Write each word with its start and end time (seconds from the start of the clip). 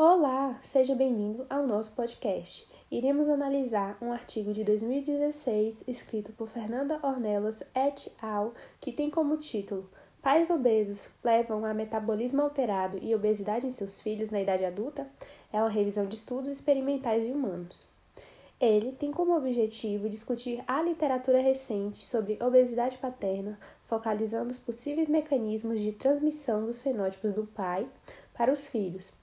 Olá, 0.00 0.56
seja 0.62 0.94
bem-vindo 0.94 1.44
ao 1.50 1.66
nosso 1.66 1.90
podcast. 1.90 2.64
Iremos 2.88 3.28
analisar 3.28 3.98
um 4.00 4.12
artigo 4.12 4.52
de 4.52 4.62
2016 4.62 5.82
escrito 5.88 6.32
por 6.34 6.46
Fernanda 6.46 7.00
Ornelas 7.02 7.64
et 7.74 8.08
al., 8.22 8.54
que 8.80 8.92
tem 8.92 9.10
como 9.10 9.36
título 9.38 9.90
Pais 10.22 10.50
obesos 10.50 11.10
levam 11.24 11.64
a 11.64 11.74
metabolismo 11.74 12.42
alterado 12.42 12.96
e 13.02 13.12
obesidade 13.12 13.66
em 13.66 13.72
seus 13.72 14.00
filhos 14.00 14.30
na 14.30 14.40
idade 14.40 14.64
adulta? 14.64 15.04
É 15.52 15.60
uma 15.60 15.68
revisão 15.68 16.06
de 16.06 16.14
estudos 16.14 16.52
experimentais 16.52 17.26
e 17.26 17.32
humanos. 17.32 17.84
Ele 18.60 18.92
tem 18.92 19.10
como 19.10 19.36
objetivo 19.36 20.08
discutir 20.08 20.62
a 20.68 20.80
literatura 20.80 21.42
recente 21.42 22.06
sobre 22.06 22.38
obesidade 22.40 22.96
paterna, 22.98 23.58
focalizando 23.88 24.52
os 24.52 24.58
possíveis 24.58 25.08
mecanismos 25.08 25.80
de 25.80 25.90
transmissão 25.90 26.64
dos 26.64 26.80
fenótipos 26.80 27.32
do 27.32 27.48
pai 27.48 27.84
para 28.32 28.52
os 28.52 28.64
filhos. 28.68 29.17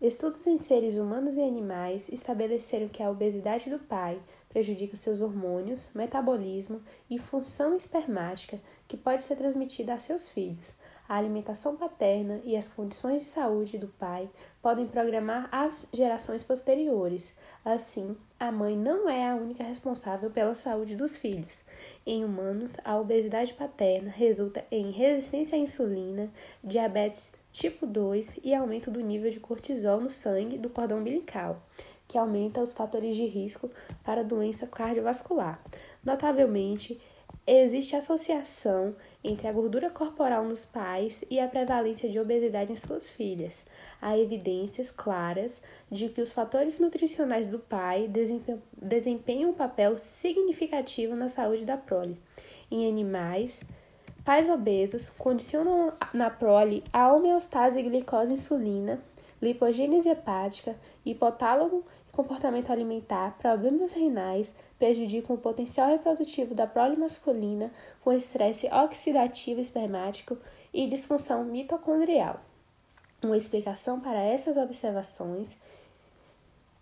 Estudos 0.00 0.46
em 0.46 0.58
seres 0.58 0.98
humanos 0.98 1.38
e 1.38 1.40
animais 1.40 2.10
estabeleceram 2.10 2.86
que 2.86 3.02
a 3.02 3.10
obesidade 3.10 3.70
do 3.70 3.78
pai 3.78 4.20
prejudica 4.50 4.94
seus 4.94 5.22
hormônios, 5.22 5.88
metabolismo 5.94 6.82
e 7.08 7.18
função 7.18 7.74
espermática, 7.74 8.60
que 8.86 8.96
pode 8.96 9.22
ser 9.22 9.36
transmitida 9.36 9.94
a 9.94 9.98
seus 9.98 10.28
filhos. 10.28 10.74
A 11.08 11.16
alimentação 11.16 11.76
paterna 11.76 12.40
e 12.44 12.56
as 12.56 12.68
condições 12.68 13.22
de 13.22 13.28
saúde 13.28 13.78
do 13.78 13.88
pai 13.88 14.28
podem 14.60 14.86
programar 14.86 15.48
as 15.50 15.86
gerações 15.92 16.42
posteriores. 16.42 17.34
Assim, 17.64 18.16
a 18.38 18.52
mãe 18.52 18.76
não 18.76 19.08
é 19.08 19.28
a 19.28 19.36
única 19.36 19.62
responsável 19.62 20.30
pela 20.30 20.54
saúde 20.54 20.96
dos 20.96 21.16
filhos. 21.16 21.62
Em 22.04 22.24
humanos, 22.24 22.72
a 22.84 22.98
obesidade 22.98 23.54
paterna 23.54 24.10
resulta 24.10 24.64
em 24.70 24.90
resistência 24.90 25.56
à 25.56 25.60
insulina, 25.60 26.30
diabetes 26.62 27.32
tipo 27.56 27.86
2 27.86 28.40
e 28.44 28.54
aumento 28.54 28.90
do 28.90 29.00
nível 29.00 29.30
de 29.30 29.40
cortisol 29.40 29.98
no 29.98 30.10
sangue 30.10 30.58
do 30.58 30.68
cordão 30.68 30.98
umbilical 30.98 31.62
que 32.06 32.18
aumenta 32.18 32.60
os 32.60 32.70
fatores 32.70 33.16
de 33.16 33.24
risco 33.24 33.70
para 34.04 34.22
doença 34.22 34.66
cardiovascular. 34.66 35.60
Notavelmente, 36.04 37.00
existe 37.46 37.96
associação 37.96 38.94
entre 39.24 39.48
a 39.48 39.52
gordura 39.52 39.88
corporal 39.88 40.44
nos 40.44 40.66
pais 40.66 41.24
e 41.30 41.40
a 41.40 41.48
prevalência 41.48 42.08
de 42.10 42.20
obesidade 42.20 42.70
em 42.70 42.76
suas 42.76 43.08
filhas. 43.08 43.64
Há 44.00 44.18
evidências 44.18 44.90
claras 44.90 45.62
de 45.90 46.10
que 46.10 46.20
os 46.20 46.30
fatores 46.30 46.78
nutricionais 46.78 47.48
do 47.48 47.58
pai 47.58 48.08
desempenham 48.76 49.50
um 49.50 49.54
papel 49.54 49.96
significativo 49.96 51.16
na 51.16 51.26
saúde 51.26 51.64
da 51.64 51.78
prole. 51.78 52.20
Em 52.70 52.88
animais, 52.88 53.60
pais 54.26 54.50
obesos 54.50 55.08
condicionam 55.10 55.92
na 56.12 56.28
prole 56.28 56.82
a 56.92 57.12
homeostase 57.12 57.80
glicose-insulina 57.80 59.00
lipogênese 59.40 60.08
hepática, 60.08 60.74
hipotálamo 61.04 61.84
e 62.08 62.12
comportamento 62.12 62.72
alimentar, 62.72 63.36
problemas 63.38 63.92
renais, 63.92 64.52
prejudicam 64.78 65.36
o 65.36 65.38
potencial 65.38 65.88
reprodutivo 65.88 66.54
da 66.56 66.66
prole 66.66 66.96
masculina 66.96 67.70
com 68.02 68.12
estresse 68.12 68.66
oxidativo 68.66 69.60
espermático 69.60 70.36
e 70.74 70.88
disfunção 70.88 71.44
mitocondrial. 71.44 72.40
Uma 73.22 73.36
explicação 73.36 74.00
para 74.00 74.18
essas 74.18 74.56
observações 74.56 75.56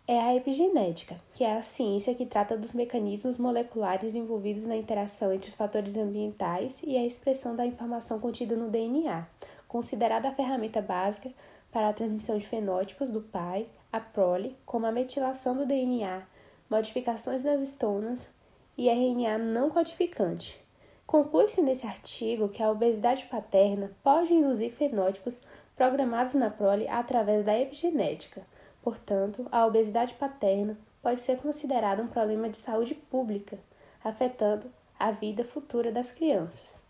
é 0.07 0.21
a 0.21 0.35
epigenética, 0.35 1.19
que 1.33 1.43
é 1.43 1.57
a 1.57 1.63
ciência 1.63 2.15
que 2.15 2.27
trata 2.27 2.59
dos 2.59 2.75
mecanismos 2.75 3.39
moleculares 3.39 4.15
envolvidos 4.15 4.67
na 4.67 4.77
interação 4.77 5.33
entre 5.33 5.49
os 5.49 5.55
fatores 5.55 5.97
ambientais 5.97 6.83
e 6.85 6.97
a 6.99 7.07
expressão 7.07 7.57
da 7.57 7.65
informação 7.65 8.21
contida 8.21 8.55
no 8.55 8.69
DNA, 8.69 9.27
considerada 9.67 10.29
a 10.29 10.35
ferramenta 10.35 10.83
básica 10.83 11.33
para 11.73 11.89
a 11.89 11.93
transmissão 11.95 12.37
de 12.37 12.47
fenótipos 12.47 13.09
do 13.09 13.23
pai 13.23 13.67
à 13.91 13.99
prole, 13.99 14.55
como 14.67 14.85
a 14.85 14.93
metilação 14.93 15.57
do 15.57 15.65
DNA, 15.65 16.23
modificações 16.69 17.43
nas 17.43 17.63
estonas 17.63 18.29
e 18.77 18.91
RNA 18.91 19.39
não 19.39 19.71
codificante. 19.71 20.63
Conclui-se 21.07 21.63
nesse 21.63 21.87
artigo 21.87 22.51
que 22.51 22.63
a 22.63 22.70
obesidade 22.70 23.25
paterna 23.25 23.91
pode 24.03 24.35
induzir 24.35 24.70
fenótipos 24.70 25.41
programados 25.75 26.35
na 26.35 26.51
prole 26.51 26.87
através 26.89 27.43
da 27.45 27.59
epigenética. 27.59 28.43
Portanto, 28.84 29.48
a 29.50 29.64
obesidade 29.64 30.12
paterna 30.12 30.77
pode 31.00 31.18
ser 31.18 31.39
considerada 31.39 32.02
um 32.02 32.06
problema 32.06 32.50
de 32.50 32.58
saúde 32.58 32.95
pública, 32.95 33.58
afetando 34.05 34.70
a 34.98 35.11
vida 35.11 35.42
futura 35.42 35.90
das 35.90 36.12
crianças. 36.12 36.83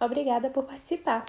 Obrigada 0.00 0.50
por 0.50 0.64
participar! 0.64 1.24